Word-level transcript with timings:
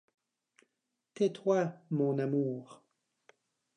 Tais-toi 1.13 1.71
mon 1.91 2.17
amour. 2.17 2.81